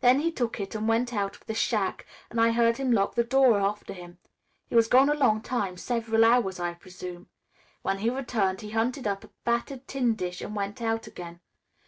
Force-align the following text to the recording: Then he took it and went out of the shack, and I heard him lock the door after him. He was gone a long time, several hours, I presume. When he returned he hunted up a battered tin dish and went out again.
Then 0.00 0.20
he 0.20 0.30
took 0.30 0.60
it 0.60 0.76
and 0.76 0.86
went 0.86 1.12
out 1.12 1.34
of 1.34 1.44
the 1.46 1.52
shack, 1.52 2.06
and 2.30 2.40
I 2.40 2.52
heard 2.52 2.76
him 2.76 2.92
lock 2.92 3.16
the 3.16 3.24
door 3.24 3.58
after 3.58 3.92
him. 3.92 4.18
He 4.68 4.76
was 4.76 4.86
gone 4.86 5.10
a 5.10 5.14
long 5.14 5.40
time, 5.42 5.76
several 5.76 6.24
hours, 6.24 6.60
I 6.60 6.74
presume. 6.74 7.28
When 7.82 7.98
he 7.98 8.08
returned 8.08 8.60
he 8.60 8.70
hunted 8.70 9.08
up 9.08 9.24
a 9.24 9.30
battered 9.44 9.88
tin 9.88 10.14
dish 10.14 10.40
and 10.40 10.54
went 10.54 10.80
out 10.80 11.08
again. 11.08 11.40